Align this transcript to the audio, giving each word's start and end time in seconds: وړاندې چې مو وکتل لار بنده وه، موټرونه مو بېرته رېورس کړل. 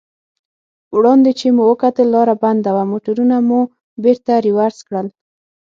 وړاندې 0.97 1.31
چې 1.39 1.47
مو 1.55 1.63
وکتل 1.71 2.07
لار 2.13 2.29
بنده 2.43 2.71
وه، 2.75 2.83
موټرونه 2.91 3.35
مو 3.47 3.59
بېرته 4.03 4.33
رېورس 4.45 4.77
کړل. 4.87 5.07